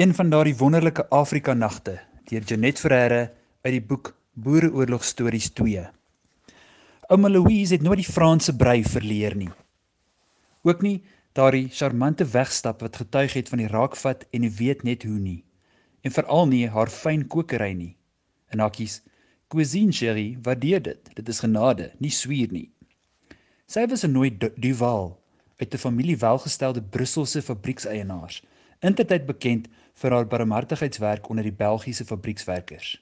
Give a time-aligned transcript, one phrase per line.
[0.00, 3.18] Een van daardie wonderlike Afrika nagte deur Janet Ferreira
[3.60, 5.82] uit die boek Boereoorlog stories 2.
[7.12, 9.50] Ouma Louise het nooit die Franse brei verleer nie.
[10.62, 11.02] Ook nie
[11.36, 15.42] daardie charmante wegstap wat getuig het van die raakvat en die weet net hoe nie.
[16.00, 17.92] En veral nie haar fyn kokery nie.
[18.48, 19.02] En hakkies
[19.52, 21.10] cuisine chérie, waardeer dit.
[21.14, 22.70] Dit is genade, nie swier nie.
[23.68, 25.20] Sy was 'n nooi Duval
[25.60, 28.40] uit 'n familie welgestelde Brusselse fabriekseienaars
[28.80, 29.68] intertyd bekend
[30.00, 32.94] vir haar barmhartigheidswerk onder die Belgiese fabriekswerkers.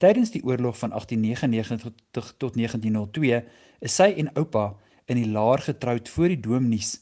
[0.00, 3.42] Tydens die oorlog van 1899 tot 1902
[3.80, 4.72] is sy en oupa
[5.06, 6.94] in die laar getroud voor die doomnuus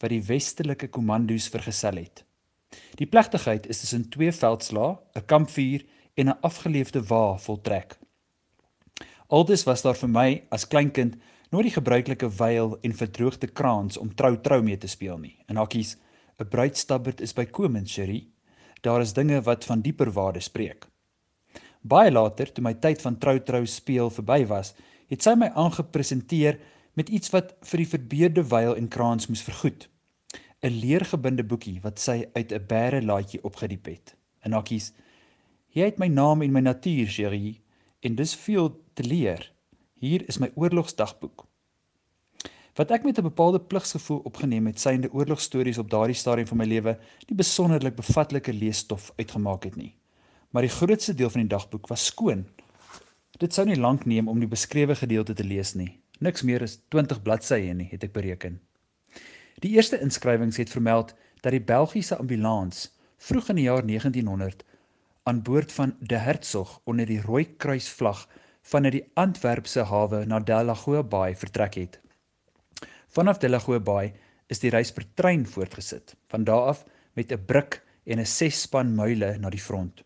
[0.00, 2.24] wat die westelike kommandos vergesel het.
[2.96, 7.98] Die plegtigheid is tussen twee veldslae, 'n kampvuur en 'n afgeleefde wa voltrek.
[9.28, 11.16] Aldus was daar vir my as kleinkind
[11.50, 15.38] nooit die gebruikelike wyl en verdroogde kraans om trou trou mee te speel nie.
[15.48, 15.96] In hakkies
[16.38, 18.35] 'n bruidstabbert is bykomend, Cherie.
[18.86, 20.86] Daar is dinge wat van dieper waarde spreek.
[21.82, 24.74] Baie later, toe my tyd van trou trou speel verby was,
[25.10, 26.60] het sy my aangepresenteer
[26.98, 29.88] met iets wat vir die verbeerde wyl en kraans moes vergoed.
[30.62, 34.14] 'n Leergebinde boekie wat sy uit 'n bære laadjie opgediep het.
[34.40, 34.92] En hakkies:
[35.74, 37.60] "Jy het my naam en my natuur, Cherie,
[38.00, 39.52] en dis veel te leer.
[39.94, 41.46] Hier is my oorlogsdagboek."
[42.76, 46.64] Wat ek met 'n bepaalde pligsgevoel opgeneem het, synde oorlogstories op daardie stadium van my
[46.64, 49.94] lewe, nie besonderlik bevatlike leesstof uitgemaak het nie.
[50.50, 52.46] Maar die grootste deel van die dagboek was skoon.
[53.38, 56.00] Dit sou nie lank neem om die beskrewe gedeelte te lees nie.
[56.18, 58.60] Niks meer as 20 bladsye nie, het ek bereken.
[59.60, 64.64] Die eerste inskrywings het vermeld dat die Belgiese ambulans vroeg in die jaar 1900
[65.22, 68.28] aan boord van De Hertzog onder die rooi kruisvlag
[68.62, 72.00] vanuit die Antwerpse hawe na Delagoa Bay vertrek het.
[73.16, 74.10] Vanaf Delagoa Bay
[74.52, 76.12] is die reis per trein voortgesit.
[76.28, 76.82] Van daar af
[77.16, 80.04] met 'n brik en 'n 6 span muile na die front.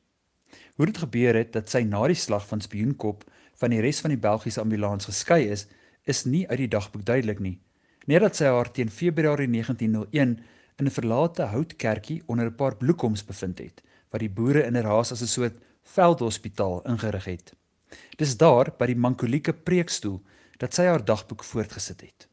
[0.77, 4.11] Hoe dit gebeur het dat sy na die slag van Spioenkop van die res van
[4.11, 5.67] die Belgiese ambulans geskei is,
[6.05, 7.59] is nie uit die dagboek duidelik nie.
[8.07, 10.39] Nadat sy haar teen Februarie 1901
[10.79, 14.83] in 'n verlate houtkerkie onder 'n paar bloekoms bevind het, wat die boere in 'n
[14.83, 17.55] raas as 'n soort veldhospitaal ingerig het.
[18.17, 20.23] Dis daar by die mankolieke preekstoel
[20.59, 22.30] dat sy haar dagboek voortgesit het.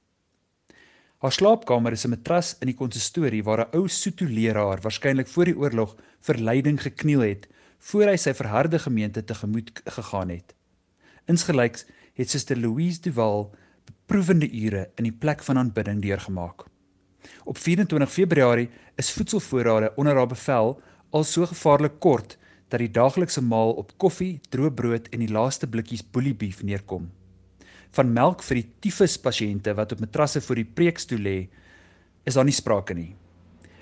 [1.18, 5.58] Haar slaapkamer is 'n matras in die konsistorie waar 'n ou Sotho-leraar waarskynlik voor die
[5.58, 5.96] oorlog
[6.28, 7.48] verleiding gekniel het
[7.90, 10.54] voor hy sy verharde gemeente tegemoet gegaan het.
[11.26, 13.50] Insgelyks het Suster Louise Duval
[13.86, 16.66] beproewende ure in die plek van aanbidding deurgemaak.
[17.46, 23.42] Op 24 Februarie is voedselvoorrade onder haar bevel al so gevaarlik kort dat die daaglikse
[23.42, 27.10] maal op koffie, droë brood en die laaste blikkies boeliebeef neerkom
[27.92, 31.38] van melk vir die tifus pasiënte wat op matrasse voor die preekstoel lê,
[32.26, 33.16] is daar nie sprake nie.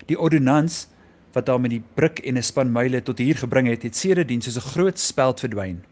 [0.06, 0.86] Die ordonnans
[1.34, 4.40] wat daar met die brik en 'n span myle tot hier gebring het, het sedertdien
[4.40, 5.84] soos 'n groot speld verdwyn.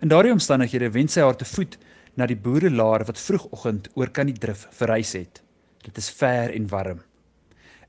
[0.00, 1.78] In daardie omstandighede wens sy haar te voet
[2.16, 5.42] na die boerelaar wat vroegoggend oor kan die drif verrys het.
[5.82, 7.00] Dit is ver en warm.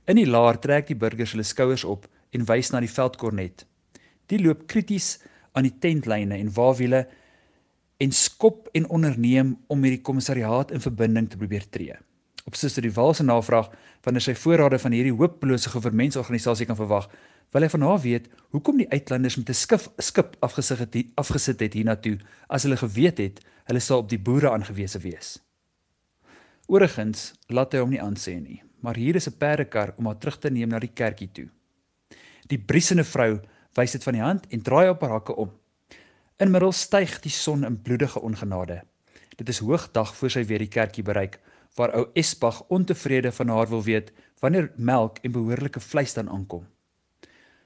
[0.06, 3.66] In die laar trek die burgers hulle skouers op en wys na die veldkornet.
[4.28, 5.20] Die loop krities
[5.54, 7.08] aan die tentlyne en waawiele
[8.04, 11.96] en skop en onderneem om met die kommissariaat in verbinding te probeer tree.
[12.44, 13.70] Op Suster Duval se navraag
[14.04, 17.08] wanneer sy voorrade van hierdie hopelose goevermentsorganisasie kan verwag,
[17.54, 21.60] wil hy van haar weet hoekom die uitlanders met 'n skip skip afgesig het afgesit
[21.60, 22.18] het hiernatoe
[22.50, 25.40] as hulle geweet het hulle sal op die boere aangewese wees.
[26.68, 30.40] Oorigens laat hy hom nie aansê nie, maar hier is 'n perdekar om haar terug
[30.40, 31.50] te neem na die kerkie toe.
[32.48, 33.40] Die briesende vrou
[33.76, 35.52] wys dit van die hand en draai op haar hakke om.
[36.42, 38.82] Inmiddels styg die son in bloedige ongenade.
[39.38, 41.38] Dit is hoogdag voor sy weer die kerkie bereik,
[41.78, 44.10] waar ou Esbag ontevrede van haar wil weet
[44.42, 46.66] wanneer melk en behoorlike vleis dan aankom.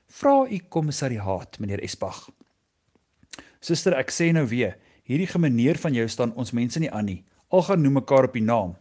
[0.07, 2.27] Vra u kommissariaat, meneer Esbag.
[3.59, 4.75] Suster, ek sê nou weer,
[5.07, 7.24] hierdie gemeneer van jou staan ons mense nie aan nie.
[7.47, 8.75] Al gaan noem mekaar op die naam.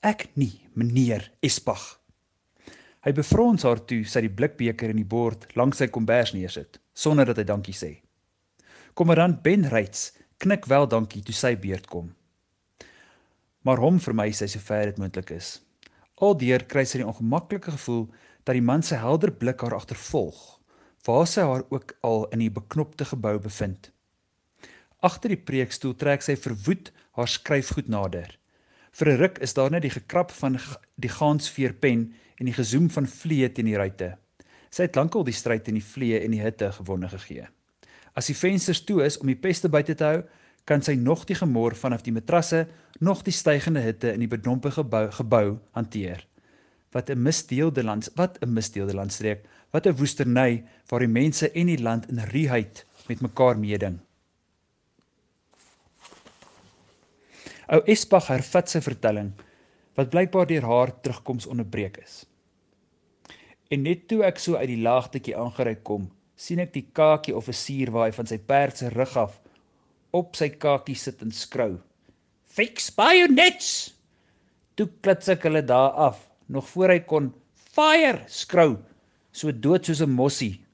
[0.00, 1.98] Ek nie, meneer Esbag.
[3.04, 7.28] Hy befrons haar toe sy die blikbeker in die bord langs sy kombers neersit, sonder
[7.28, 7.98] dat hy dankie sê.
[8.98, 10.08] Kommandant Ben Reitz
[10.42, 12.08] knik wel dankie toe sy beurt kom.
[13.62, 15.50] Maar hom vermy sy sover dit moontlik is.
[16.18, 18.08] Aldeur kry sy die ongemaklike gevoel
[18.42, 20.40] dat die man se helder blik haar agtervolg,
[21.06, 23.92] waar sy haar ook al in die beknopte gebou bevind.
[25.06, 26.90] Agter die preekstoel trek sy verwoed
[27.20, 28.32] haar skryfgoed nader.
[28.90, 30.58] Vir 'n ruk is daar net die gekrap van
[30.98, 32.02] die gaansveerpen
[32.40, 34.16] en die gezoem van vliee teen die ruitte.
[34.74, 37.46] Sy het lankal die stryd teen die vliee en die hitte gewonne gegee.
[38.18, 40.22] As die vensters toe is om die peste buite te hou,
[40.66, 42.66] kan sy nog die gemor vanaf die matrasse,
[43.00, 45.46] nog die stygende hitte in die bedompige gebou, gebou
[45.78, 46.26] hanteer.
[46.92, 51.66] Wat 'n misdeelde lands, wat 'n misdeelde landstreek Wat 'n woesterny waar die mense en
[51.66, 53.98] die land in ruheid met mekaar meeding.
[57.68, 59.34] Ou Esbach hervat sy vertelling
[59.98, 62.24] wat blykbaar deur haar terugkoms onderbreek is.
[63.68, 67.90] En net toe ek so uit die laagtetjie aangery kom, sien ek die kakie offisier
[67.90, 69.40] waar hy van sy perd se rug af
[70.14, 71.74] op sy kakie sit en skrou.
[72.46, 73.90] Fix bayonets.
[74.78, 77.32] Toe klits ek hulle daar af nog voor hy kon
[77.74, 78.78] fire skrou,
[79.32, 80.64] so dood soos 'n mossie.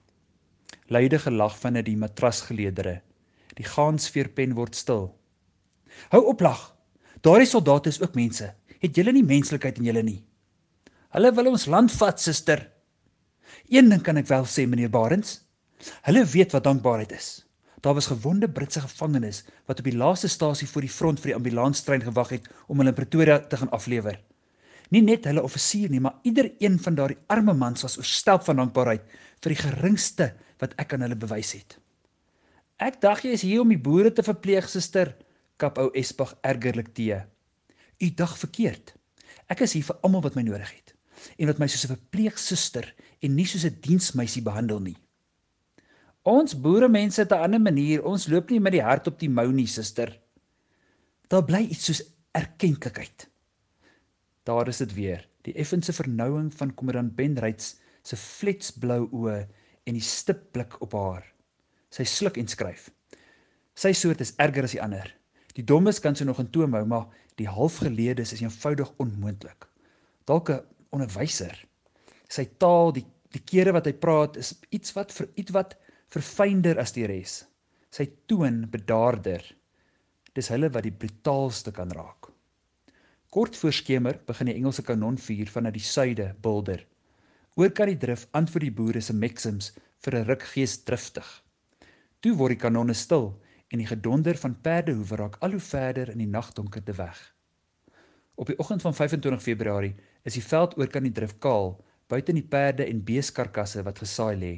[0.88, 3.00] Luide gelag van uit die matrasgeleedere.
[3.56, 5.14] Die gaansveerpen word stil.
[6.12, 6.76] Hou op lag.
[7.22, 8.54] Daardie soldate is ook mense.
[8.80, 10.24] Het julle nie menslikheid in julle nie?
[11.14, 12.70] Hulle wil ons land vat, suster.
[13.70, 15.40] Een ding kan ek wel sê, meneer Barends.
[16.06, 17.44] Hulle weet wat dankbaarheid is.
[17.84, 21.36] Daar was gewonde Britse gevangenes wat op die laaste stasie voor die front vir die
[21.36, 24.16] ambulanstrein gewag het om hulle in Pretoria te gaan aflewer.
[24.88, 28.62] Nie net hulle offisier nie, maar ieder een van daardie arme mans was oorstelp van
[28.62, 29.04] dankbaarheid
[29.44, 30.30] vir die geringste
[30.62, 31.76] wat ek aan hulle bewys het.
[32.80, 35.12] Ek dink jy is hier om die boere te verpleeg, suster,
[35.60, 37.20] kap ou Espag ergerlik te.
[38.00, 38.94] U dag verkeerd.
[39.48, 40.94] Ek is hier vir almal wat my nodig het
[41.40, 42.84] en wat my soos 'n verpleegsuster
[43.22, 44.96] en nie soos 'n diensmeisie behandel nie.
[46.24, 48.04] Ons boere mense het 'n ander manier.
[48.04, 50.20] Ons loop nie met die hart op die mou nie, suster.
[51.28, 53.28] Daar bly iets soos erkenklikheid.
[54.44, 59.46] Daar is dit weer, die effense vernouing van kommandant Benryds se fletsblou oë
[59.84, 61.24] en die stip blik op haar.
[61.90, 62.90] Sy sluk en skryf.
[63.74, 65.14] Sy soort is erger as die ander.
[65.54, 67.06] Die dommes kan sy nog in toom hou, maar
[67.36, 69.68] die halfgeleerdes is eenvoudig onmoontlik.
[70.24, 70.60] Dalk 'n
[70.90, 71.66] onderwyser.
[72.28, 75.74] Sy taal, die die kere wat hy praat is iets wat vir iets wat
[76.14, 77.42] verfynder as die res.
[77.90, 79.42] Sy toon bedaarder.
[80.34, 82.30] Dis hulle wat die brutaalste kan raak.
[83.34, 86.84] Kort voor skemer begin die Engelse kanonvuur vanuit die suide bulder.
[87.58, 89.72] Oor kan die drif antwoord die boere se maxims
[90.06, 91.26] vir 'n ruk geesdriftig.
[92.22, 93.32] Toe word die kanonne stil
[93.70, 97.18] en die gedonder van perdehoewe raak al hoe verder in die nagdonkerte weg.
[98.34, 102.32] Op die oggend van 25 Februarie is die veld oor kan die drif kaal, buite
[102.32, 104.54] die perde en beeskarkasse wat gesaai lê.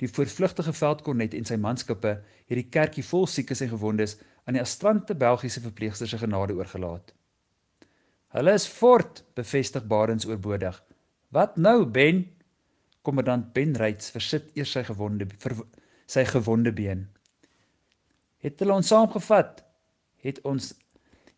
[0.00, 4.62] Die voorvlugtige veldkornet en sy manskappe het die kerkie vol siekes en gewondes aan die
[4.62, 7.14] astrante Belgiese verpleegsters se genade oorgelaat.
[8.36, 10.76] Hulle is fort, bevestig Barends oorbodig.
[11.32, 12.24] Wat nou, Ben?
[13.02, 15.54] Kommandant Ben Reitz versit eers sy gewonde ver,
[16.10, 17.06] sy gewonde been.
[18.44, 19.62] Het hulle ons saamgevat?
[20.22, 20.74] Het ons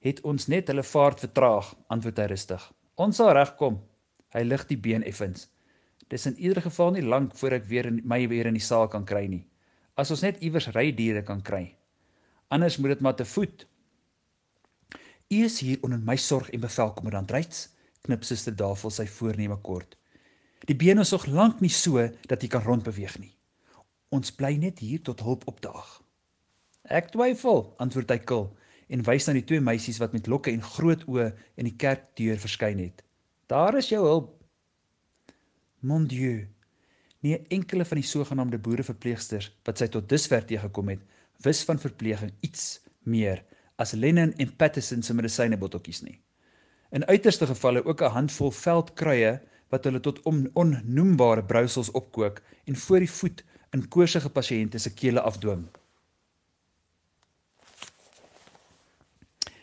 [0.04, 2.62] het ons net hulle vaart vertraag, antwoord hy rustig.
[3.02, 3.80] Ons sal regkom.
[4.34, 5.48] Hy lig die been effens.
[6.08, 8.88] Dis in ieder geval nie lank voor ek weer in my weer in die saal
[8.88, 9.44] kan kry nie.
[9.98, 11.64] As ons net iewers rydiere kan kry.
[12.48, 13.66] Anders moet dit maar te voet.
[15.28, 17.66] U is hier onder my sorg en bevel kommandant Reitz,
[18.06, 19.98] knip suster Davel sy voorneme kort.
[20.64, 22.00] Die been is nog lank nie so
[22.30, 23.34] dat jy kan rondbeweeg nie.
[24.08, 25.90] Ons bly net hier tot hulp opdaag.
[26.88, 28.48] Ek twyfel, antwoord hy kil
[28.88, 31.28] en wys na die twee meisies wat met lokke en groot oë
[31.60, 33.04] in die kerkdeur verskyn het.
[33.52, 34.37] Daar is jou hulp.
[35.80, 36.48] Mon Dieu.
[37.22, 41.04] Nie enkele van die sogenaamde boereverpleegsters wat sy tot dusver teëgekom het,
[41.46, 43.44] wis van verpleging iets meer
[43.78, 46.16] as Lennon en Patterson se medisynebotteltjies nie.
[46.90, 49.38] In uiterste gevalle ook 'n handvol veldkruie
[49.70, 54.94] wat hulle tot on onnoembare brousels opkook en voor die voet in koorsige pasiënte se
[54.94, 55.68] kele afdwing.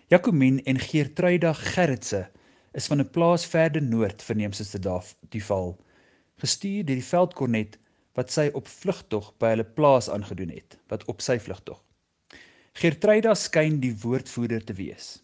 [0.07, 2.29] Jacomien en Geertruida Gerritse
[2.73, 5.77] is van 'n plaas verder noord verneem Suster Duval,
[6.41, 7.77] gestuur deur die veldkornet
[8.15, 11.81] wat sy op vlugtog by hulle plaas aangedoen het, wat op sy vlugtog.
[12.75, 15.17] Geertruida skyn die woordvoerder te wees.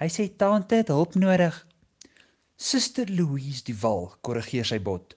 [0.00, 1.54] Hy sê tante het hulp nodig.
[2.56, 5.16] Suster Louise Duval korrigeer sy bot.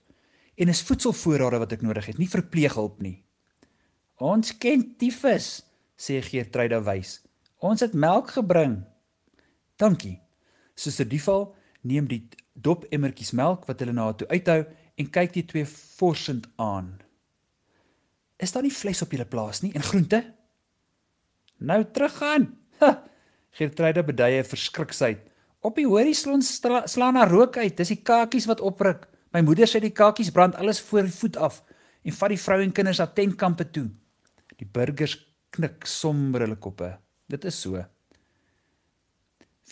[0.56, 3.18] En is voedselvoorrade wat ek nodig het, nie verpleeghulp nie.
[4.24, 5.66] Ons ken tifus,
[6.00, 7.18] sê Geertruida wys.
[7.60, 8.78] Ons het melk gebring.
[9.80, 10.16] Dankie.
[10.76, 11.50] Suster Dieval
[11.84, 12.22] neem die
[12.56, 14.62] dop emmertjies melk wat hulle na toe uithou
[14.96, 16.94] en kyk die twee forsend aan.
[18.40, 20.22] Is daar nie vleis op julle plaas nie en groente?
[21.58, 22.50] Nou teruggaan.
[23.58, 25.22] Gertruide beduie verskrikheid.
[25.66, 27.78] Op die horison slaan na rook uit.
[27.78, 29.08] Dis die kakies wat opruk.
[29.34, 31.64] My moeder sê die kakies brand alles voor die voet af
[32.06, 33.88] en vat die vrou en kinders na tentkampe toe.
[34.60, 35.18] Die burgers
[35.56, 36.92] knik somber hulle koppe.
[37.32, 37.82] Dit is so.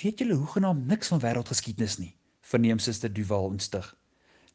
[0.01, 3.85] Weet julle hoe genaamd niks van wêreldgeskiedenis nie, verneem Suster Duval instig.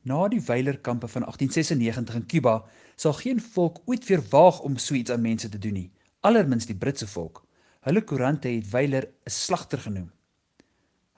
[0.09, 2.55] Na die weilerkampe van 1896 in Kuba
[2.97, 6.67] sal geen volk ooit weer waag om so iets aan mense te doen nie, allermins
[6.67, 7.43] die Britse volk.
[7.87, 10.11] Hulle koerante het weiler 'n slagter genoem.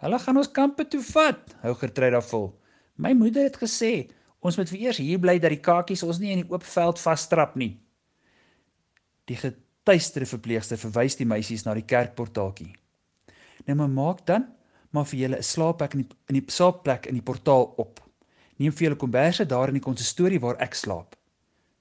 [0.02, 2.58] Hulle gaan ons kampe toe vat, hou Gertruida vol.
[2.96, 6.42] My moeder het gesê Ons moet vereers hier bly dat die kakies ons nie in
[6.42, 7.74] die oop veld vasstrap nie.
[9.28, 12.72] Die getuistere verpleegster verwys die meisies na die kerkportaaltjie.
[13.68, 14.48] Nou maar maak dan
[14.90, 18.00] maar vir julle 'n slaapplek in die in die slaapplek in die portaal op.
[18.60, 21.14] Neem vir julle komberse daar in die konsistorie waar ek slaap.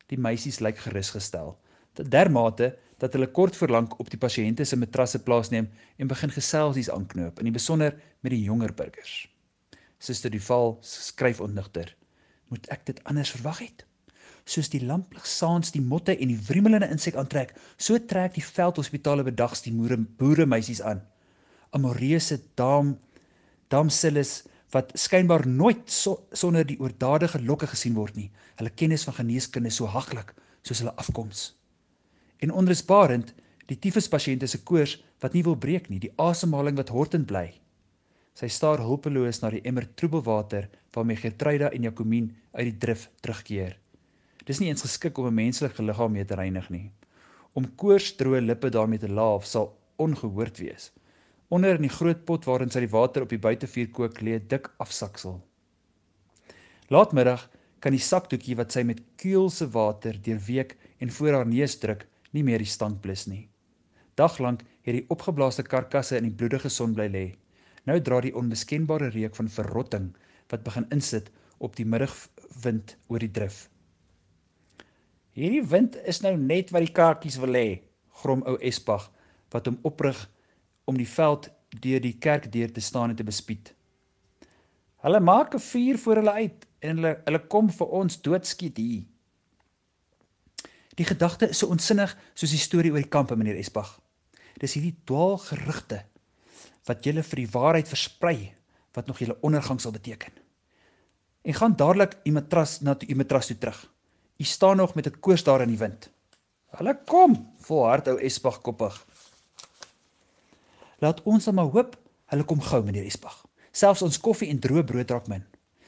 [0.07, 1.57] Die meisies lyk gerus gestel.
[1.93, 2.69] Tot dermate
[3.03, 5.67] dat hulle kort voorlank op die pasiënte se matrasse plaasneem
[5.99, 9.27] en begin geselsies aanknoop, in die besonder met die jonger burgers.
[9.99, 11.95] Suster Duval skryf ontnigter:
[12.47, 13.85] "Moet ek dit anders verwag het?"
[14.45, 19.23] Soos die lamplig saans die motte en die wriemelende insek aantrek, so trek die veldhospitale
[19.23, 21.03] bedags die moere boere meisies aan.
[21.75, 22.95] Amoreuse dam
[23.67, 24.43] damsilles
[24.73, 28.29] wat skynbaar nooit so, sonder die oordadige lokke gesien word nie.
[28.59, 31.55] Hulle kennis van geneeskunde so haglik soos hulle afkoms.
[32.39, 33.33] En onrusbarend
[33.69, 37.49] die tifuspasiënte se koors wat nie wil breek nie, die asemhaling wat hortend bly.
[38.37, 43.75] Sy staar hulpeloos na die emmer troebelwater waarmee Gertruida en Jakomien uit die drif terugkeer.
[44.45, 46.91] Dis nie eens geskik om 'n menslike liggaam mee te reinig nie.
[47.53, 50.91] Om koorsdroë lippe daarmee te laaf sal ongehoord wees.
[51.49, 54.47] Onder in die groot pot waarin sy die water op die buitevuur kook, lê 'n
[54.47, 55.39] dik afsaksel.
[56.89, 62.05] Laatmiddag kan die sakdoekie wat sy met kuelse water deurweek en voor haar neus druk,
[62.31, 63.49] nie meer die stank blus nie.
[64.15, 67.25] Daglank het die opgeblaaste karkasse in die bloedige son bly lê.
[67.85, 70.09] Nou dra die onbeskenbare reuk van verrotting
[70.51, 73.69] wat begin insit op die middagwind oor die drif.
[75.33, 77.81] Hierdie wind is nou net wat die kaartjies wil hê,
[78.21, 79.09] grom ou Espag
[79.53, 80.27] wat hom oprig
[80.89, 81.49] om die veld
[81.83, 83.73] deur die kerk deur te staan en te bespied.
[85.05, 89.05] Hulle maak 'n vuur voor hulle uit en hulle hulle kom vir ons doodskiet hier.
[90.99, 93.99] Die gedagte is so onsinnig soos die storie oor die kampe meneer Esbag.
[94.59, 96.03] Dis hierdie dwaalgerugte
[96.89, 98.37] wat julle vir die waarheid versprei
[98.97, 100.33] wat nog julle ondergang sal beteken.
[101.41, 103.79] En gaan dadelik u matras na u matras toe terug.
[104.37, 106.09] U staan nog met 'n koors daar in die wind.
[106.77, 109.05] Hulle kom, volhard ou Esbag koppig.
[110.99, 111.95] Laat ons dan maar hoop
[112.29, 113.45] hulle kom gou, meneer Esbag.
[113.71, 115.45] Selfs ons koffie en droë brood raak min.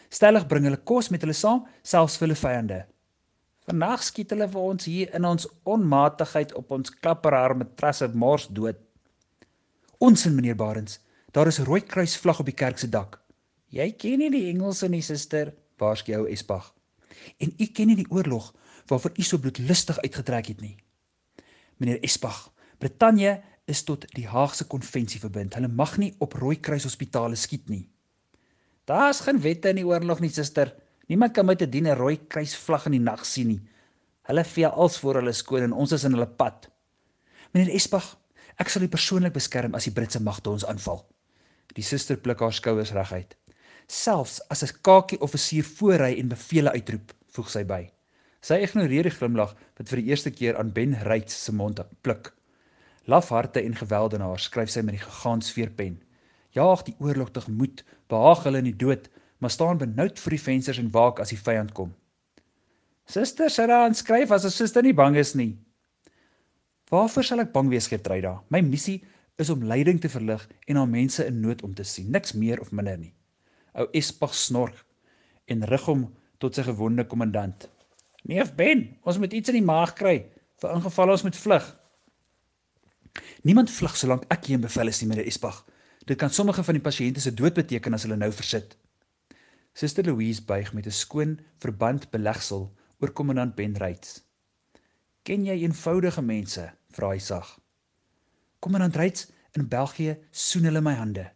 [0.10, 2.80] Stellig bring hulle kos met hulle saam, selfs vir hulle vyande.
[3.70, 8.80] Vanaand skiet hulle vir ons hier in ons onmatigheid op ons klapperhaar matrasse mors dood.
[10.01, 11.00] Onsin, meneer Barends.
[11.32, 13.22] Daar is 'n rooi kruisvlag op die kerk se dak.
[13.70, 16.74] Jy ken nie die Engelse nie, suster, waarsku ou Esbag.
[17.39, 18.53] En u ken nie die oorlog
[18.88, 20.77] waarvoor u so bloedlustig uitgetrek het nie.
[21.77, 25.56] Meneer Esbag, Brittanje is tot die Haagse konvensie verbind.
[25.56, 27.86] Hulle mag nie op Rooikruis hospitale skiet nie.
[28.89, 30.74] Daar's geen wette in die oorlog nie, suster.
[31.08, 33.62] Niemand kan met 'n diene Rooikruis vlag in die nag sien nie.
[34.24, 36.70] Hulle vee als voor hulle skoon en ons is in hulle pad.
[37.53, 38.18] Meneer Esbag,
[38.58, 41.06] ek sal u persoonlik beskerm as die Britse magte ons aanval.
[41.75, 43.38] Die suster pluk haar skouers reguit.
[43.88, 47.91] Selfs as 'n kakie offisier voorry en bevele uitroep, voeg sy by.
[48.41, 52.34] Sy ignoreer die glimlag wat vir die eerste keer aan Ben Reitz se mond pluk.
[53.10, 55.98] Lafharte en geweldenaars, skryf sy met die gegaansveerpen.
[56.53, 59.10] Jaag die oorlog tegemoet, behaag hulle in die dood,
[59.41, 61.96] maar staan benoud vir die vensters en waak as die vyand kom.
[63.10, 65.58] Suster, daan skryf as 'n suster nie bang is nie.
[66.91, 68.43] Waarvoor sal ek bang wees, Gertruida?
[68.50, 69.03] My missie
[69.39, 72.62] is om lyding te verlig en aan mense in nood om te sien, niks meer
[72.62, 73.13] of minder nie.
[73.74, 74.86] Ou Espag snork
[75.48, 77.70] en rig hom tot sy gewonde kommandant.
[78.24, 80.25] Neef Ben, ons moet iets in die maag kry
[80.62, 81.70] vir ingeval ons moet vlug.
[83.41, 85.63] Niemand vlug solank ek hier in bevel is nie, meneer Esbag.
[86.06, 88.75] Dit kan sommige van die pasiënte se dood beteken as hulle nou versit.
[89.74, 94.22] Suster Louise buig met 'n skoon verband belegsel oor kommandant Ben Reitz.
[95.24, 97.60] "Ken jy eenvoudige mense?" vra hy sag.
[98.60, 99.27] "Kommandant Reitz,
[99.58, 101.32] in België soen hulle my hande."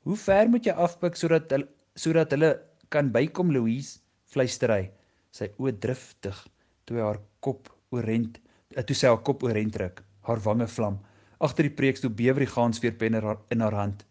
[0.00, 4.90] "Hoe ver moet jy afpik sodat hulle sodat hulle kan bykom, Louise?" fluister hy,
[5.30, 6.46] sy oë driftig
[6.84, 8.38] toe hy haar kop oorent,
[8.86, 10.98] toe sy haar kop oorent druk haar wange vlam.
[11.38, 13.18] Agter die preekstoel bewe die gaansveerpen
[13.54, 14.04] in haar hand.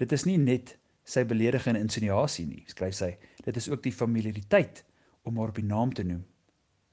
[0.00, 3.10] Dit is nie net sy beledigende insinuasie nie, skryf sy.
[3.44, 4.84] Dit is ook die familiariteit
[5.28, 6.24] om haar die naam te noem.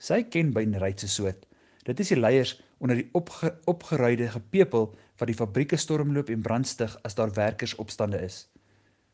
[0.02, 1.48] Sy ken Beinryd se soort.
[1.88, 6.94] Dit is die leiers onder die opge, opgeruide gepepel wat die fabrieke stormloop en brandstig
[7.08, 8.44] as daar werkersopstande is.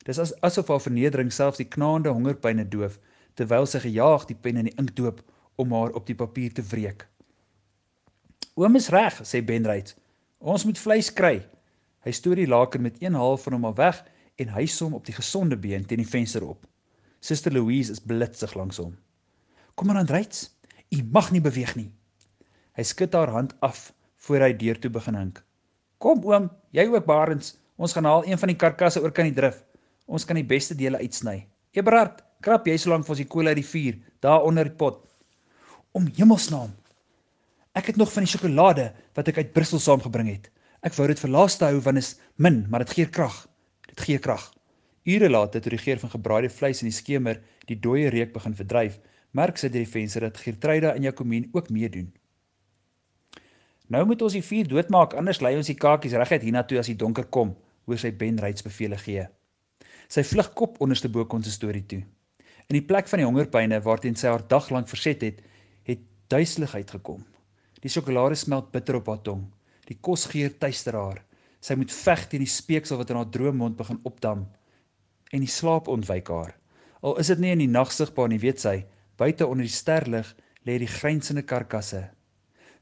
[0.08, 3.00] Dis as, asof haar vernedering selfs die knaande hongerpyne doof
[3.38, 5.22] terwyl sy gejaag die pen in die ink doop
[5.62, 7.06] om haar op die papier te wreek.
[8.58, 9.94] Oom is reg, sê Benryd.
[10.41, 11.41] Ons moet vleis kry.
[12.06, 14.00] Hy stoor die laken met een haal van hom af weg
[14.41, 16.65] en hy som op die gesonde been teen die venster op.
[17.22, 18.96] Suster Louise is blitsig langs hom.
[19.75, 20.48] Kom aan Ryds,
[20.89, 21.89] u mag nie beweeg nie.
[22.77, 23.91] Hy skud haar hand af
[24.27, 25.41] voor hy deur toe begin hink.
[26.01, 29.38] Kom oom, jy ook Barends, ons gaan haal een van die karkasse oor kan die
[29.38, 29.63] drif.
[30.06, 31.41] Ons kan die beste dele uitsny.
[31.77, 34.77] Eberhard, krap jy so lank vir ons die kool uit die vuur, daar onder die
[34.77, 35.01] pot.
[35.98, 36.74] Om hemelsnaam.
[37.78, 40.48] Ek het nog van die sjokolade wat ek uit Brussel saamgebring het.
[40.82, 43.36] Ek wou dit vir laaste hou want is min, maar dit gee krag.
[43.92, 44.48] Dit gee krag.
[45.06, 47.38] Ure later toe die geur van gebraaide vleis in die skemer
[47.70, 48.98] die dooie reuk begin verdryf,
[49.38, 52.10] merk sy deur die venster dat Gertruida en Jacomien ook meedoen.
[53.94, 56.98] Nou moet ons die vuur doodmaak, anders lei ons die kakies reguit hiernatoe as die
[56.98, 57.54] donker kom,
[57.86, 59.30] hoor sy Ben Reits bevele gee.
[60.10, 62.02] Sy vlug kop onderste bo konsistorie toe.
[62.68, 65.44] In die plek van die hongerpyne waarteen sy haar dag lank verset het,
[65.88, 66.04] het
[66.34, 67.22] duiseligheid gekom.
[67.88, 69.46] Die sjokolade smelt bitter op haar tong.
[69.88, 71.22] Die kos geur tuister haar.
[71.63, 74.41] Sy moet veg teen die speeksel wat in haar droommond begin opdam
[75.32, 76.51] en die slaap ontwyk haar.
[77.03, 78.75] Al is dit nie in die nag sigbaar nie, weet sy,
[79.20, 80.29] buite onder die sterlig
[80.67, 82.01] lê die grynsende karkasse.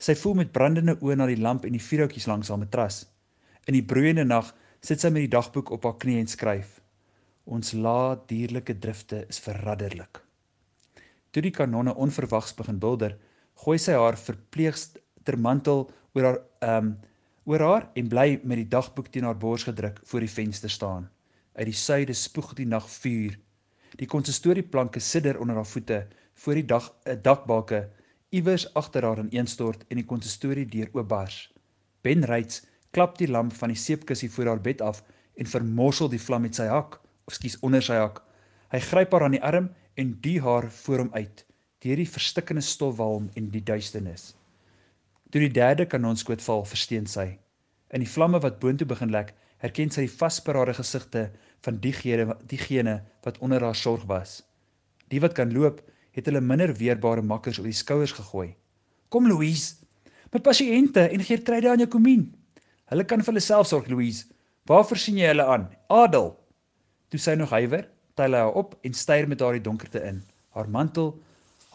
[0.02, 3.04] Sy voel met brandende oë na die lamp en die vuurhoutjies langs haar matras.
[3.70, 6.80] In die broeiende nag sit sy met die dagboek op haar knie en skryf.
[7.46, 10.22] Ons laat dierlike drifte is verradderlik.
[11.30, 13.18] Toe die kanonne onverwags begin bulder,
[13.64, 15.86] gooi sy haar verpleegster mantel
[16.16, 16.96] oor haar ehm um,
[17.46, 21.04] oor haar en bly met die dagboek teen haar bors gedruk voor die venster staan.
[21.54, 23.36] Uit die suide spoeg die nag vuur.
[24.00, 26.00] Die konsistorieplanke sidder onder haar voete
[26.42, 27.90] voor die dag 'n dakbalke
[28.30, 31.54] iewers agter haar ineenstort en die konsistorie deur oopbars.
[32.02, 35.04] Ben Reits klap die lamp van die seepkussie voor haar bed af
[35.36, 38.24] en vermorsel die vlam met sy hak, of skus onder sy hak.
[38.72, 41.46] Hy gryp haar aan die arm en duw haar voor hom uit
[41.86, 44.34] deur die verstikkende stofwalm en die duisternis.
[45.30, 47.36] Toe die derde kanonskoot val, versteen sy.
[47.94, 51.28] In die vlamme wat boontoe begin lek, herken sy die vasberade gesigte
[51.66, 54.40] van diegene diegene wat onder haar sorg was.
[55.14, 55.82] Die wat kan loop,
[56.16, 58.56] het hulle minder weerbare makkers op die skouers gegooi.
[59.10, 59.76] "Kom Louise,
[60.34, 62.34] my pasiënte en Gertrude aan jou komien.
[62.90, 64.26] Hulle kan vir hulle self sorg, Louise.
[64.66, 65.70] Waarvoor sien jy hulle aan?
[65.90, 66.36] Adel."
[67.10, 70.24] Toe sy nog huiwer, tel hy haar op en styr met haar die donkerte in.
[70.50, 71.22] Haar mantel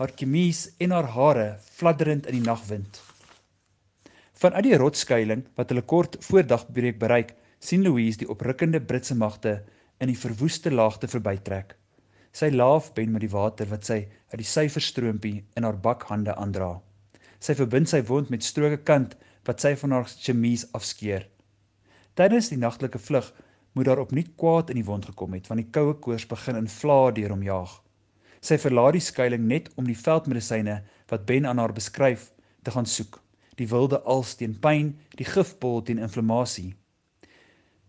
[0.01, 3.03] haar kemies en haar hare fladderend in die nagwind.
[4.41, 9.59] Vanuit die rotsskuiling wat hulle kort voor dagbreek bereik, sien Louise die oprukkende Britse magte
[10.01, 11.75] in die verwoeste laagte verbytrek.
[12.33, 13.99] Sy laaf ben met die water wat sy
[14.33, 16.71] uit die syferstroompie in haar bakhande aandra.
[17.37, 21.29] Sy verbind sy wond met stroke kant wat sy van haar chemise afskeer.
[22.17, 23.29] Tydens die nagtelike vlug
[23.77, 26.73] moet daar opnuut kwaad in die wond gekom het want die koue koors begin in
[26.81, 27.77] vlae deur hom jaag.
[28.41, 30.81] Sy verlaat die skuilings net om die veldmedisyne
[31.13, 32.31] wat Ben aan haar beskryf
[32.65, 33.21] te gaan soek.
[33.61, 36.73] Die wilde als teen pyn, die gifpil teen inflammasie.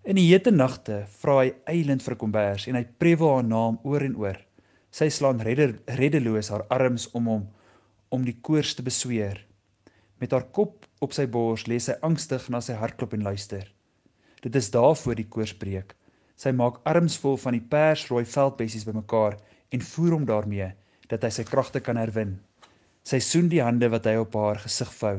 [0.03, 4.03] In die hete nagte vra hy eilend vir kombers en hy prewel haar naam oor
[4.03, 4.39] en oor.
[4.91, 7.47] Sy slaan redder, reddeloos haar arms om hom
[8.11, 9.37] om die koors te besweer.
[10.19, 13.63] Met haar kop op sy bors lê sy angstig na sy hartklop en luister.
[14.43, 15.95] Dit is daarvoor die koors breek.
[16.35, 19.37] Sy maak arms vol van die persrooi veldbessies bymekaar
[19.71, 20.69] en voer hom daarmee
[21.11, 22.37] dat hy sy kragte kan herwin.
[23.03, 25.17] Sy soen die hande wat hy op haar gesig vou.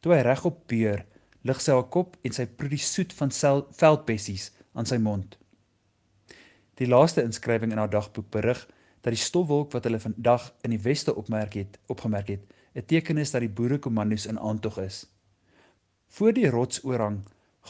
[0.00, 1.02] Toe hy regop beur,
[1.42, 5.36] lig sy haar kop en sy proe die soet van veldbessies aan sy mond.
[6.78, 8.60] Die laaste inskrywing in haar dagboek berig
[9.02, 13.18] dat die stofwolk wat hulle vandag in die weste opmerk het, opgemerk het, 'n teken
[13.18, 15.06] is dat die boerekommandos in aantog is.
[16.08, 17.24] Voor die rotsoorhang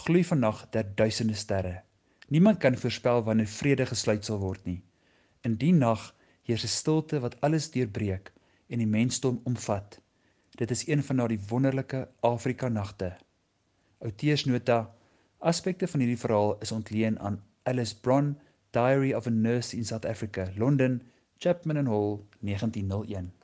[0.04, 1.82] gloei vannag der duisende sterre.
[2.28, 4.82] Niemand kan voorspel wanneer vrede gesluit sal word nie.
[5.48, 6.02] In die nag
[6.44, 8.32] heers 'n stilte wat alles deurbreek
[8.68, 10.00] en die mensdom omvat.
[10.60, 13.16] Dit is een van daardie wonderlike Afrika nagte.
[13.98, 14.94] Outeursnota:
[15.38, 18.36] Aspekte van hierdie verhaal is ontleen aan Alice Bron,
[18.70, 21.02] Diary of a Nurse in South Africa, London,
[21.38, 23.37] Chapman and Hall, 1901.